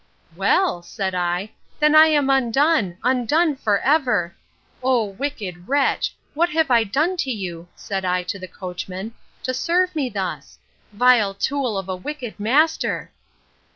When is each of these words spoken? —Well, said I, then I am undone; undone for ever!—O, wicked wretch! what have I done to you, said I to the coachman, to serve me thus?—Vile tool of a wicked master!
—Well, 0.35 0.81
said 0.81 1.13
I, 1.13 1.51
then 1.79 1.93
I 1.93 2.07
am 2.07 2.27
undone; 2.31 2.97
undone 3.03 3.55
for 3.55 3.77
ever!—O, 3.81 5.03
wicked 5.05 5.67
wretch! 5.69 6.15
what 6.33 6.49
have 6.49 6.71
I 6.71 6.83
done 6.83 7.17
to 7.17 7.29
you, 7.29 7.67
said 7.75 8.03
I 8.03 8.23
to 8.23 8.39
the 8.39 8.47
coachman, 8.47 9.13
to 9.43 9.53
serve 9.53 9.95
me 9.95 10.09
thus?—Vile 10.09 11.35
tool 11.35 11.77
of 11.77 11.87
a 11.87 11.95
wicked 11.95 12.39
master! 12.39 13.11